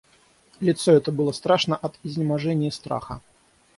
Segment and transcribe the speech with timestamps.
[0.61, 3.21] Лицо это было страшно от изнеможения и страха.